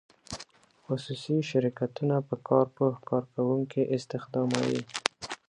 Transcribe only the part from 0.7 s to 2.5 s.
خصوصي شرکتونه په